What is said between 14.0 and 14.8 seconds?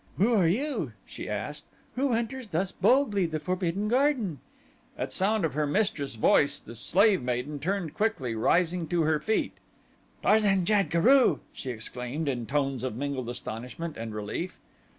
relief.